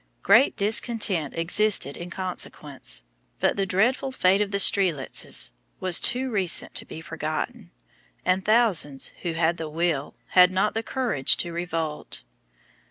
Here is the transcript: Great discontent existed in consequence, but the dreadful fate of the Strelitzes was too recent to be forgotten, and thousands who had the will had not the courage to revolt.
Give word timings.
Great 0.23 0.55
discontent 0.55 1.35
existed 1.35 1.95
in 1.95 2.09
consequence, 2.09 3.03
but 3.39 3.55
the 3.55 3.67
dreadful 3.67 4.11
fate 4.11 4.41
of 4.41 4.49
the 4.49 4.57
Strelitzes 4.57 5.51
was 5.79 6.01
too 6.01 6.31
recent 6.31 6.73
to 6.73 6.85
be 6.87 7.01
forgotten, 7.01 7.69
and 8.25 8.43
thousands 8.43 9.09
who 9.21 9.33
had 9.33 9.57
the 9.57 9.69
will 9.69 10.15
had 10.29 10.49
not 10.49 10.73
the 10.73 10.81
courage 10.81 11.37
to 11.37 11.53
revolt. 11.53 12.23